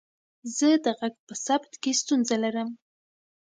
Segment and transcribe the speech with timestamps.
[0.57, 2.69] زه د غږ په ثبت کې ستونزه لرم.